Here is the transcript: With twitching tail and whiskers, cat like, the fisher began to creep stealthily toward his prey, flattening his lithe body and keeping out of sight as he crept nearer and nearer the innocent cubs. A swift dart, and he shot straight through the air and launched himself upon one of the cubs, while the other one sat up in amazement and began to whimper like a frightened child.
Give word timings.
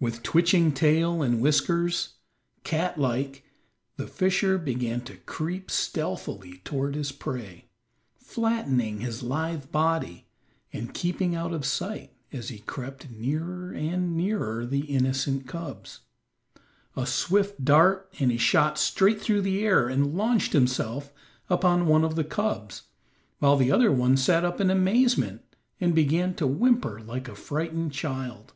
With 0.00 0.22
twitching 0.22 0.72
tail 0.72 1.20
and 1.20 1.42
whiskers, 1.42 2.14
cat 2.64 2.96
like, 2.96 3.44
the 3.98 4.06
fisher 4.06 4.56
began 4.56 5.02
to 5.02 5.18
creep 5.18 5.70
stealthily 5.70 6.62
toward 6.64 6.94
his 6.94 7.12
prey, 7.12 7.66
flattening 8.16 9.00
his 9.00 9.22
lithe 9.22 9.70
body 9.70 10.24
and 10.72 10.94
keeping 10.94 11.34
out 11.34 11.52
of 11.52 11.66
sight 11.66 12.14
as 12.32 12.48
he 12.48 12.60
crept 12.60 13.10
nearer 13.10 13.70
and 13.70 14.16
nearer 14.16 14.64
the 14.64 14.86
innocent 14.86 15.46
cubs. 15.46 16.00
A 16.96 17.04
swift 17.04 17.62
dart, 17.62 18.10
and 18.18 18.30
he 18.32 18.38
shot 18.38 18.78
straight 18.78 19.20
through 19.20 19.42
the 19.42 19.62
air 19.62 19.86
and 19.86 20.16
launched 20.16 20.54
himself 20.54 21.12
upon 21.50 21.86
one 21.86 22.04
of 22.06 22.14
the 22.14 22.24
cubs, 22.24 22.84
while 23.38 23.58
the 23.58 23.70
other 23.70 23.92
one 23.92 24.16
sat 24.16 24.46
up 24.46 24.62
in 24.62 24.70
amazement 24.70 25.42
and 25.78 25.94
began 25.94 26.32
to 26.36 26.46
whimper 26.46 27.02
like 27.02 27.28
a 27.28 27.34
frightened 27.34 27.92
child. 27.92 28.54